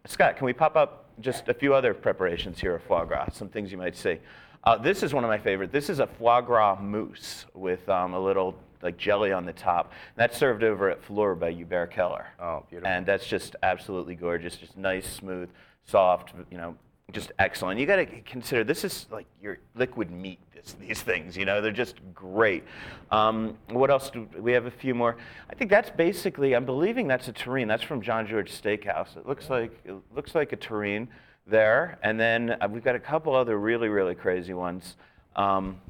[0.06, 3.48] Scott, can we pop up just a few other preparations here of foie gras, some
[3.48, 4.18] things you might see?
[4.62, 5.72] Uh, this is one of my favorite.
[5.72, 9.92] This is a foie gras mousse with um, a little like jelly on the top.
[10.16, 12.26] That's served over at Fleur by Hubert Keller.
[12.40, 12.92] Oh, beautiful.
[12.92, 14.56] And that's just absolutely gorgeous.
[14.56, 15.48] Just nice, smooth,
[15.84, 16.32] soft.
[16.50, 16.76] You know,
[17.12, 17.78] just excellent.
[17.78, 20.38] You got to consider this is like your liquid meat.
[20.54, 22.64] This, these things, you know, they're just great.
[23.10, 24.10] Um, what else?
[24.10, 25.16] Do we have a few more.
[25.50, 26.54] I think that's basically.
[26.54, 27.68] I'm believing that's a terrine.
[27.68, 29.16] That's from Jean Georges Steakhouse.
[29.16, 31.08] It looks like it looks like a terrine
[31.46, 31.98] there.
[32.02, 34.96] And then uh, we've got a couple other really really crazy ones.
[35.34, 35.80] Um,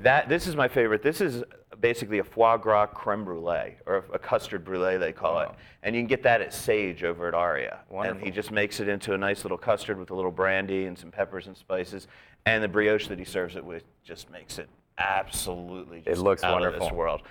[0.00, 1.02] that this is my favorite.
[1.02, 1.42] This is
[1.82, 5.50] basically a foie gras creme brulee or a custard brulee they call it,
[5.82, 7.80] and you can get that at Sage over at Aria.
[7.92, 10.96] And he just makes it into a nice little custard with a little brandy and
[10.96, 12.06] some peppers and spices,
[12.46, 16.54] and the brioche that he serves it with just makes it absolutely just looks out
[16.54, 16.86] of wonderful.
[16.86, 17.22] this world.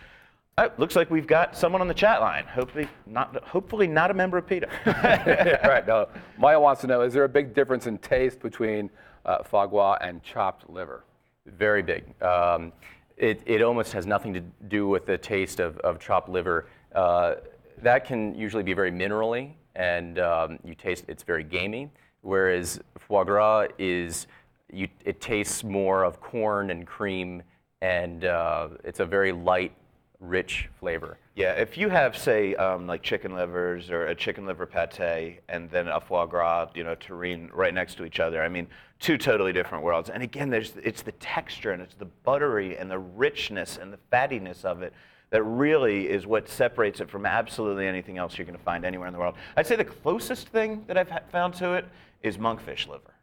[0.58, 2.46] Uh, looks like we've got someone on the chat line.
[2.46, 3.36] Hopefully not.
[3.46, 4.68] Hopefully not a member of PETA.
[5.64, 5.88] right.
[5.88, 6.10] No.
[6.38, 8.90] Maya wants to know: Is there a big difference in taste between
[9.26, 11.06] uh, foie gras and chopped liver?
[11.46, 12.04] Very big.
[12.22, 12.74] Um,
[13.18, 16.68] it, it almost has nothing to do with the taste of, of chopped liver.
[16.94, 17.36] Uh,
[17.82, 21.90] that can usually be very minerally, and um, you taste it's very gamey.
[22.22, 24.28] Whereas foie gras is,
[24.72, 27.42] you, it tastes more of corn and cream,
[27.82, 29.74] and uh, it's a very light,
[30.22, 31.18] rich flavor.
[31.36, 35.70] Yeah, if you have, say, um, like chicken livers or a chicken liver pate and
[35.72, 38.68] then a foie gras, you know, terrine right next to each other, I mean,
[39.00, 40.10] two totally different worlds.
[40.10, 44.00] And again, there's, it's the texture and it's the buttery and the richness and the
[44.12, 44.94] fattiness of it
[45.32, 49.08] that really is what separates it from absolutely anything else you're going to find anywhere
[49.08, 49.36] in the world.
[49.58, 51.86] I'd say the closest thing that I've found to it
[52.22, 53.14] is monkfish liver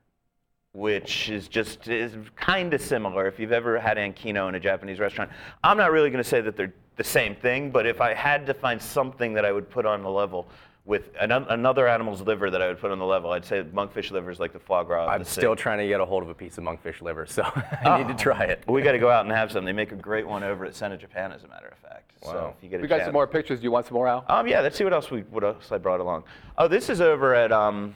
[0.73, 3.27] which is just is kind of similar.
[3.27, 5.31] If you've ever had ankimo in a Japanese restaurant,
[5.65, 8.45] I'm not really going to say that they're the same thing, but if I had
[8.47, 10.49] to find something that I would put on the level
[10.85, 14.11] with an, another animal's liver that I would put on the level, I'd say monkfish
[14.11, 15.07] liver is like the foie gras.
[15.07, 15.41] I'm the sea.
[15.41, 17.43] still trying to get a hold of a piece of monkfish liver, so
[17.85, 18.65] I need to try it.
[18.67, 19.65] we got to go out and have some.
[19.65, 22.13] They make a great one over at Sen of Japan, as a matter of fact.
[22.23, 22.55] So Wow.
[22.59, 23.61] if you get a We got chance- some more pictures.
[23.61, 24.25] Do you want some more, Al?
[24.29, 26.25] Um, yeah, let's see what else we what else I brought along.
[26.57, 27.95] Oh, this is over at um,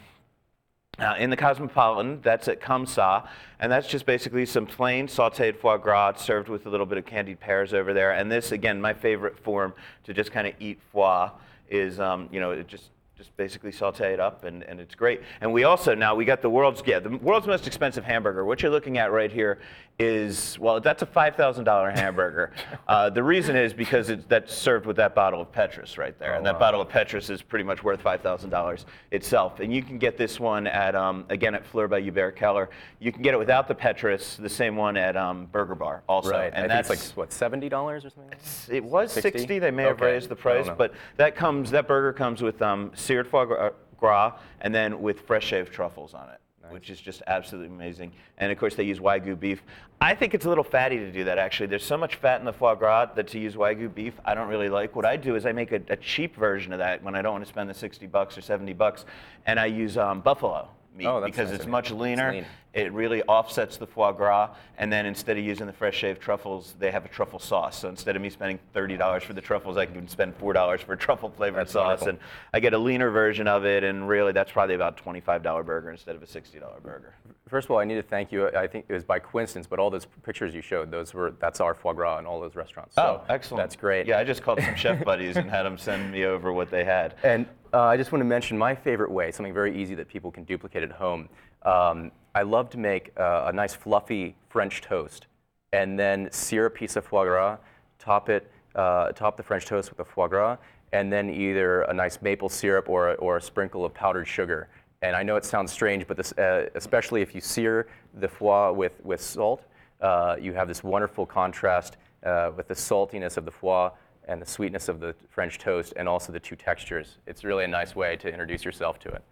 [0.98, 2.20] uh, in the Cosmopolitan.
[2.22, 3.26] That's at Comme Ça,
[3.58, 7.06] and that's just basically some plain sautéed foie gras served with a little bit of
[7.06, 8.12] candied pears over there.
[8.12, 9.74] And this, again, my favorite form
[10.04, 11.30] to just kind of eat foie
[11.70, 12.90] is, um, you know, just
[13.22, 15.20] just basically saute it up and, and it's great.
[15.40, 18.44] And we also now we got the world's yeah the world's most expensive hamburger.
[18.44, 19.60] What you're looking at right here
[19.98, 22.52] is well that's a five thousand dollar hamburger.
[22.88, 26.34] uh, the reason is because it's that's served with that bottle of Petrus right there,
[26.34, 29.60] and that bottle of Petrus is pretty much worth five thousand dollars itself.
[29.60, 32.70] And you can get this one at um, again at Fleur by Hubert Keller.
[32.98, 36.30] You can get it without the Petrus, the same one at um, Burger Bar also.
[36.30, 38.30] Right, and I think that's it's like what seventy dollars or something.
[38.30, 38.44] like that?
[38.44, 39.38] it's- It was 60?
[39.38, 39.58] 60.
[39.58, 40.06] They may have Okay.
[40.12, 44.74] raised the price, but that comes that burger comes with um, seared foie gras and
[44.74, 46.40] then with fresh shaved truffles on it,
[46.72, 48.12] which is just absolutely amazing.
[48.38, 49.62] And of course, they use wagyu beef.
[50.00, 51.38] I think it's a little fatty to do that.
[51.38, 54.34] Actually, there's so much fat in the foie gras that to use wagyu beef, I
[54.34, 54.96] don't really like.
[54.96, 57.32] What I do is I make a, a cheap version of that when I don't
[57.32, 59.04] want to spend the 60 bucks or 70 bucks,
[59.46, 62.32] and I use um, buffalo meat Oh, because nice it's much It's leaner.
[62.32, 62.46] lean.
[62.74, 66.74] It really offsets the foie gras, and then instead of using the fresh shaved truffles,
[66.78, 67.78] they have a truffle sauce.
[67.80, 70.80] So instead of me spending thirty dollars for the truffles, I can spend four dollars
[70.80, 72.08] for a truffle flavored That's sauce, wonderful.
[72.08, 72.18] and
[72.54, 73.84] I get a leaner version of it.
[73.84, 77.12] And really, that's probably about a twenty-five dollar burger instead of a sixty dollar burger.
[77.46, 78.48] First of all, I need to thank you.
[78.48, 81.60] I think it was by coincidence, but all those pictures you showed, those were that's
[81.60, 82.94] our foie gras in all those restaurants.
[82.96, 83.62] Oh, so Oh, excellent.
[83.62, 84.06] That's great.
[84.06, 86.84] Yeah, I just called some chef buddies and had them send me over what they
[86.84, 87.16] had.
[87.22, 90.30] And uh, I just want to mention my favorite way, something very easy that people
[90.30, 91.28] can duplicate at home.
[91.62, 95.26] Um, I love to make uh, a nice fluffy French toast,
[95.72, 97.56] and then sear a piece of foie gras,
[97.98, 100.56] top it, uh, top the French toast with the foie gras,
[100.92, 104.68] and then either a nice maple syrup or a, or a sprinkle of powdered sugar.
[105.00, 108.70] And I know it sounds strange, but this, uh, especially if you sear the foie
[108.70, 109.64] with, with salt,
[110.00, 113.90] uh, you have this wonderful contrast uh, with the saltiness of the foie
[114.28, 117.18] and the sweetness of the French toast, and also the two textures.
[117.26, 119.22] It's really a nice way to introduce yourself to it.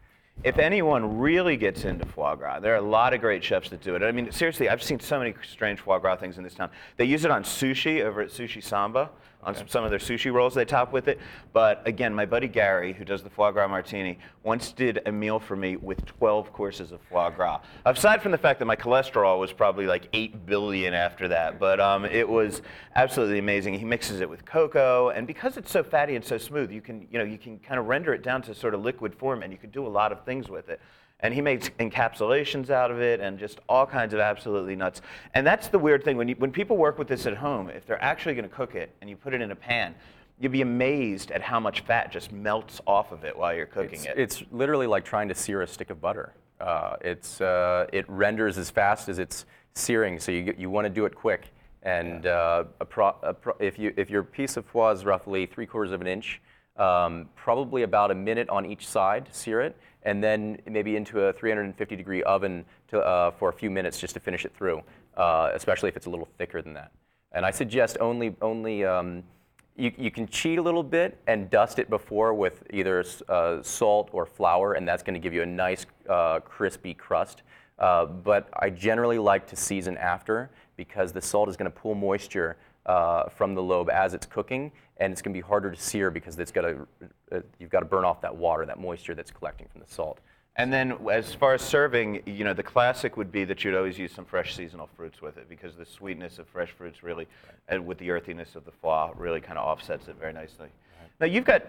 [0.43, 3.83] If anyone really gets into foie gras, there are a lot of great chefs that
[3.83, 4.03] do it.
[4.03, 6.71] I mean, seriously, I've seen so many strange foie gras things in this town.
[6.97, 9.11] They use it on sushi over at Sushi Samba,
[9.43, 11.19] on some, some of their sushi rolls they top with it.
[11.53, 15.39] But again, my buddy Gary, who does the foie gras martini, once did a meal
[15.39, 17.61] for me with 12 courses of foie gras.
[17.85, 21.81] Aside from the fact that my cholesterol was probably like 8 billion after that, but
[21.81, 22.63] um, it was
[22.97, 23.79] absolutely amazing.
[23.79, 27.07] He mixes it with cocoa, and because it's so fatty and so smooth, you can,
[27.11, 29.53] you know, you can kind of render it down to sort of liquid form, and
[29.53, 30.81] you can do a lot of things with it.
[31.23, 35.03] And he makes encapsulations out of it and just all kinds of absolutely nuts.
[35.35, 36.17] And that's the weird thing.
[36.17, 38.75] When, you, when people work with this at home, if they're actually going to cook
[38.75, 39.95] it and you put it in a pan,
[40.39, 44.01] you'd be amazed at how much fat just melts off of it while you're cooking
[44.01, 44.15] It's, it.
[44.17, 46.33] it's literally like trying to sear a stick of butter.
[46.59, 50.91] Uh, it's, uh, it renders as fast as it's searing, so you, you want to
[50.91, 51.49] do it quick.
[51.83, 55.47] And uh, a pro, a pro, if, you, if your piece of foie is roughly
[55.47, 56.41] three quarters of an inch,
[56.77, 61.33] um, probably about a minute on each side sear it, and then maybe into a
[61.33, 64.83] 350 degree oven to, uh, for a few minutes just to finish it through,
[65.17, 66.91] uh, especially if it's a little thicker than that.
[67.33, 69.23] And I suggest only, only um,
[69.77, 74.11] you, you can cheat a little bit and dust it before with either uh, salt
[74.13, 77.43] or flour, and that's going to give you a nice uh, crispy crust.
[77.79, 81.95] Uh, but I generally like to season after because the salt is going to pull
[81.95, 82.57] moisture
[82.91, 86.11] uh, from the lobe as it's cooking, and it's going to be harder to sear
[86.11, 86.87] because it's got to,
[87.31, 90.19] uh, you've got to burn off that water, that moisture that's collecting from the salt.
[90.57, 93.97] And then, as far as serving, you know, the classic would be that you'd always
[93.97, 97.29] use some fresh seasonal fruits with it because the sweetness of fresh fruits really,
[97.69, 100.69] and with the earthiness of the foie, really kind of offsets it very nicely.
[101.21, 101.63] Now you've got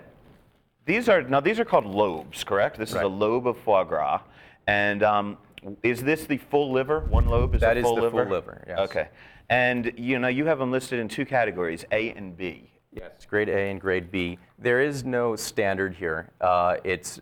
[0.86, 2.80] these are now these are called lobes, correct?
[2.80, 4.22] This is a lobe of foie gras,
[4.66, 5.38] and um,
[5.84, 7.02] is this the full liver?
[7.02, 8.32] One lobe is That is full the full liver.
[8.32, 8.80] liver, yes.
[8.80, 9.08] Okay,
[9.52, 12.72] and you know you have them listed in two categories, A and B.
[12.94, 14.40] Yes, grade A and grade B.
[14.58, 16.32] There is no standard here.
[16.40, 17.20] Uh, it's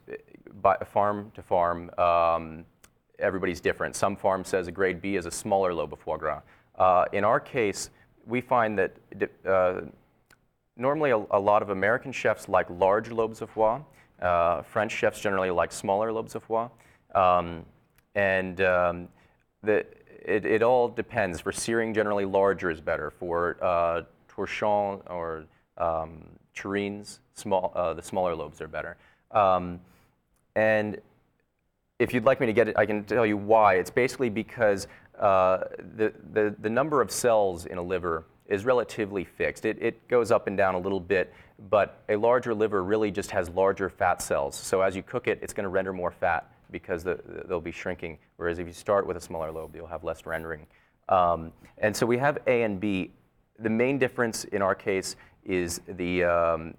[0.61, 1.91] by farm to farm.
[1.97, 2.65] Um,
[3.17, 3.95] everybody's different.
[3.95, 6.41] Some farm says a grade B is a smaller lobe of foie gras.
[6.77, 7.89] Uh, in our case,
[8.25, 8.95] we find that
[9.45, 9.81] uh,
[10.77, 13.81] normally a, a lot of American chefs like large lobes of foie.
[14.21, 16.69] Uh, French chefs generally like smaller lobes of foie.
[17.15, 17.65] Um,
[18.15, 19.07] and um,
[19.63, 19.85] the,
[20.25, 21.39] it, it all depends.
[21.39, 23.11] For searing, generally larger is better.
[23.11, 25.45] For uh, torchon or
[25.77, 28.97] um, terrines, small, uh, the smaller lobes are better.
[29.31, 29.79] Um,
[30.55, 30.99] and
[31.99, 33.75] if you'd like me to get it, I can tell you why.
[33.75, 34.87] It's basically because
[35.19, 35.59] uh,
[35.97, 39.65] the, the, the number of cells in a liver is relatively fixed.
[39.65, 41.33] It, it goes up and down a little bit,
[41.69, 44.55] but a larger liver really just has larger fat cells.
[44.55, 47.71] So as you cook it, it's going to render more fat because the, they'll be
[47.71, 48.17] shrinking.
[48.37, 50.65] Whereas if you start with a smaller lobe, you'll have less rendering.
[51.09, 53.11] Um, and so we have A and B.
[53.59, 56.73] The main difference in our case is the, um,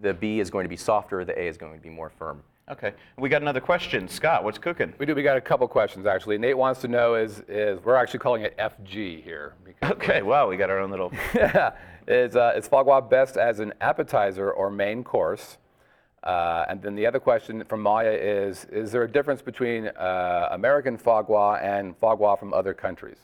[0.00, 2.42] the B is going to be softer, the A is going to be more firm.
[2.70, 4.06] Okay, we got another question.
[4.06, 4.94] Scott, what's cooking?
[4.98, 5.12] We do.
[5.12, 6.38] We got a couple questions actually.
[6.38, 10.56] Nate wants to know is is we're actually calling it FG here Okay, wow, we
[10.56, 11.12] got our own little.
[11.34, 11.72] yeah.
[12.06, 15.58] is uh, is foie gras best as an appetizer or main course?
[16.22, 20.48] Uh, and then the other question from Maya is is there a difference between uh,
[20.50, 23.16] American foie gras and foie gras from other countries?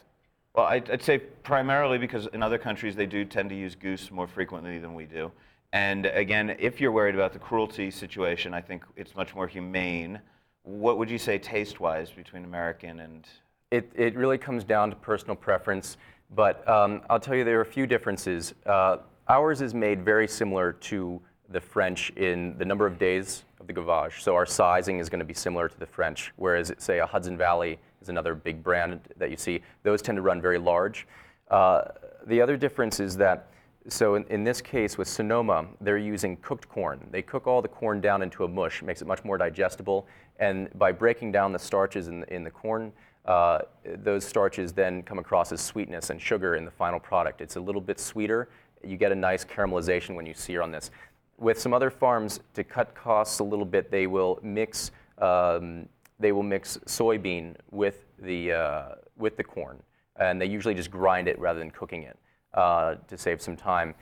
[0.55, 4.11] Well, I'd, I'd say primarily because in other countries they do tend to use goose
[4.11, 5.31] more frequently than we do.
[5.75, 10.19] And again, if you're worried about the cruelty situation, I think it's much more humane.
[10.63, 13.27] What would you say taste-wise between American and?
[13.71, 15.99] It, it really comes down to personal preference,
[16.35, 18.55] but um, I'll tell you there are a few differences.
[18.65, 23.67] Uh, ours is made very similar to the French in the number of days of
[23.67, 24.21] the gavage.
[24.21, 27.37] So our sizing is going to be similar to the French, whereas say a Hudson
[27.37, 29.61] Valley is another big brand that you see.
[29.83, 31.07] Those tend to run very large.
[31.51, 31.83] Uh,
[32.27, 33.49] the other difference is that
[33.89, 37.07] so in, in this case with Sonoma, they're using cooked corn.
[37.11, 40.07] They cook all the corn down into a mush, makes it much more digestible.
[40.39, 42.93] And by breaking down the starches in the, in the corn,
[43.27, 47.41] uh, those starches then come across as sweetness and sugar in the final product.
[47.41, 48.49] It's a little bit sweeter.
[48.85, 50.91] You get a nice caramelization when you sear on this.
[51.38, 56.33] With some other farms, to cut costs a little bit, they will mix um, they
[56.33, 59.83] will mix soybean with the uh, with the corn,
[60.16, 62.18] and they usually just grind it rather than cooking it
[62.55, 63.94] uh, to save some time.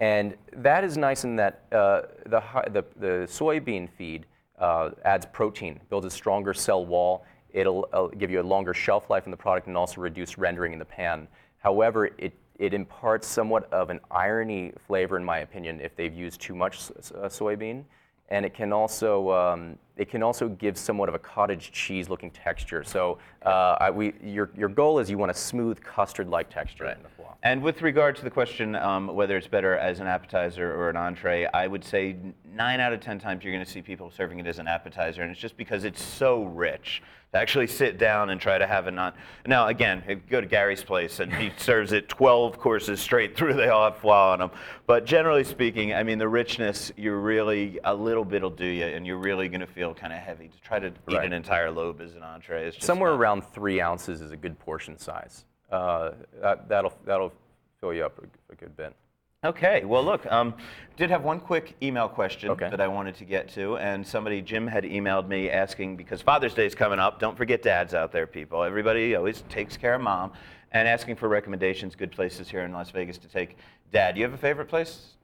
[0.00, 4.26] And that is nice in that uh, the, the the soybean feed
[4.58, 7.24] uh, adds protein, builds a stronger cell wall.
[7.50, 10.72] It'll uh, give you a longer shelf life in the product and also reduce rendering
[10.72, 11.28] in the pan.
[11.58, 16.40] However, it it imparts somewhat of an irony flavor, in my opinion, if they've used
[16.40, 17.84] too much uh, soybean.
[18.28, 22.30] And it can also um, it can also give somewhat of a cottage cheese looking
[22.30, 22.82] texture.
[22.82, 26.86] So uh, I, we, your, your goal is you want a smooth custard like texture
[26.86, 27.32] in the flan.
[27.44, 30.96] And with regard to the question um, whether it's better as an appetizer or an
[30.96, 32.16] entree, I would say
[32.54, 35.22] nine out of ten times you're going to see people serving it as an appetizer,
[35.22, 37.02] and it's just because it's so rich
[37.32, 39.12] to actually sit down and try to have a non.
[39.46, 43.68] Now, again, go to Gary's place and he serves it 12 courses straight through, they
[43.68, 44.50] all have flaw on them.
[44.86, 49.06] But generally speaking, I mean, the richness, you're really a little bit'll do you, and
[49.06, 50.48] you're really going to feel kind of heavy.
[50.48, 51.26] To try to eat Right.
[51.26, 54.36] an entire lobe as an entree is just Somewhere not- around three ounces is a
[54.36, 55.44] good portion size.
[55.70, 57.32] Uh, that, that'll that'll
[57.80, 58.94] fill you up a, a good bit.
[59.44, 60.54] Okay, well, look, um,
[60.96, 62.70] did have one quick email question Okay.
[62.70, 66.54] that I wanted to get to, and somebody, Jim, had emailed me asking because Father's
[66.54, 67.18] Day is coming up.
[67.18, 68.62] Don't forget dads out there, people.
[68.62, 70.30] Everybody always takes care of mom,
[70.70, 73.56] and asking for recommendations, good places here in Las Vegas to take
[73.90, 74.14] dad.
[74.14, 75.14] Do you have a favorite place?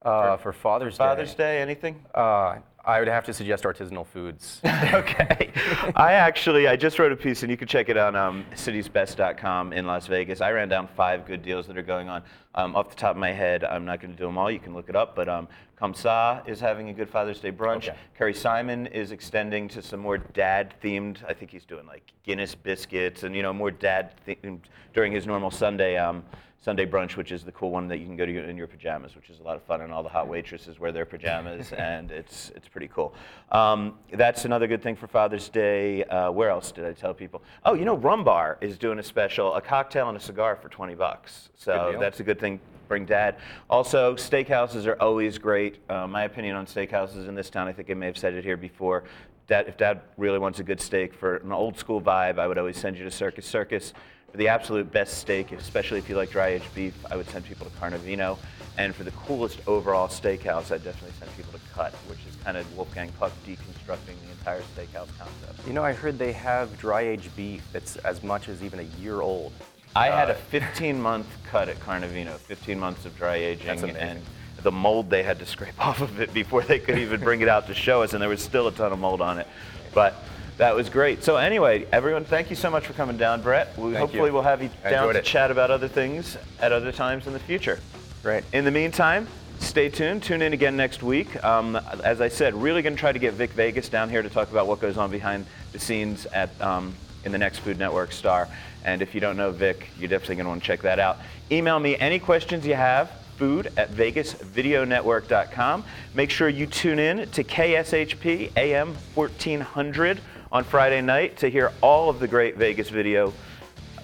[0.00, 0.98] Uh, for Father's, Day.
[0.98, 2.02] Father's Day, Day, anything?
[2.14, 4.60] Uh, I would have to suggest artisanal foods.
[4.64, 5.50] okay.
[5.96, 9.72] I actually, I just wrote a piece, and you can check it on um, citiesbest.com
[9.72, 10.40] in Las Vegas.
[10.40, 12.22] I ran down five good deals that are going on.
[12.54, 14.48] Um, off the top of my head, I'm not going to do them all.
[14.48, 15.16] You can look it up.
[15.16, 17.88] But um, Comme Ça is having a good Father's Day brunch.
[17.88, 17.96] Okay.
[18.16, 21.18] Kerry Simon is extending to some more dad-themed.
[21.28, 24.60] I think he's doing like Guinness biscuits and you know more dad-themed
[24.94, 25.96] during his normal Sunday.
[25.96, 26.22] Um,
[26.60, 29.14] Sunday brunch, which is the cool one that you can go to in your pajamas,
[29.14, 32.10] which is a lot of fun, and all the hot waitresses wear their pajamas, and
[32.10, 33.14] it's it's pretty cool.
[33.52, 36.04] Um, that's another good thing for Father's Day.
[36.04, 37.42] Uh, where else did I tell people?
[37.64, 40.94] Oh, you know, Rhumbar is doing a special, a cocktail and a cigar for 20
[40.94, 41.50] bucks.
[41.56, 42.60] So that's a good thing.
[42.88, 43.36] Bring dad.
[43.68, 45.78] Also, steakhouses are always great.
[45.88, 48.44] Uh, my opinion on steakhouses in this town, I think I may have said it
[48.44, 49.04] here before.
[49.48, 52.58] Dad, if dad really wants a good steak for an old school vibe, I would
[52.58, 53.92] always send you to Circus Circus.
[54.36, 57.46] For the absolute best steak, especially if you like dry aged beef, I would send
[57.46, 58.36] people to Carnivino.
[58.76, 62.58] And for the coolest overall steakhouse, I'd definitely send people to Cut, which is kind
[62.58, 65.66] of Wolfgang Puck deconstructing the entire steakhouse concept.
[65.66, 69.00] you know, I heard they have dry aged beef that's as much as even a
[69.00, 69.54] year old.
[69.94, 74.20] I had Uh, a 15 month cut at Carnivino, 15 months of dry aging, and
[74.62, 77.48] the mold they had to scrape off of it before they could even bring it
[77.48, 79.46] out to show us, and there was still a ton of mold on it.
[79.94, 80.22] But
[80.58, 81.22] that was great.
[81.22, 83.76] So anyway, everyone, thank you so much for coming down, Brett.
[83.76, 84.32] We, hopefully you.
[84.32, 85.24] we'll have you I down to it.
[85.24, 87.78] chat about other things at other times in the future.
[88.22, 88.44] Great.
[88.52, 90.22] In the meantime, stay tuned.
[90.22, 91.42] Tune in again next week.
[91.44, 94.30] Um, as I said, really going to try to get Vic Vegas down here to
[94.30, 98.12] talk about what goes on behind the scenes at um, in the next Food Network
[98.12, 98.48] star.
[98.84, 101.18] And if you don't know Vic, you're definitely going to want to check that out.
[101.50, 103.10] Email me any questions you have.
[103.36, 105.84] Food at VegasVideoNetwork.com.
[106.14, 110.20] Make sure you tune in to KSHP AM 1400
[110.52, 113.32] on Friday night to hear all of the great Vegas video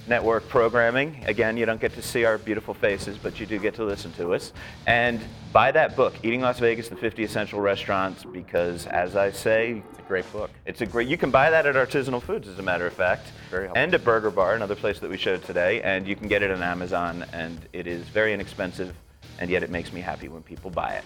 [0.09, 1.23] network programming.
[1.27, 4.13] Again, you don't get to see our beautiful faces, but you do get to listen
[4.15, 4.53] to us.
[4.87, 5.21] And
[5.53, 9.99] buy that book, Eating Las Vegas, the 50 Essential Restaurants, because as I say, It's
[10.01, 10.51] a great book.
[10.67, 13.29] it's a great, you can buy that at Artisanal Foods, as a matter of fact.
[13.51, 13.81] Very helpful.
[13.83, 15.81] And at Burger Bar, another place that we showed today.
[15.83, 18.97] And you can get it on Amazon, and it is very inexpensive,
[19.39, 21.05] and yet it makes me happy when people buy it.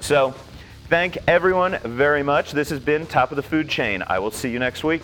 [0.00, 0.34] So,
[0.88, 2.52] thank everyone very much.
[2.52, 4.02] This has been Top of the Food Chain.
[4.06, 5.02] I will see you next week.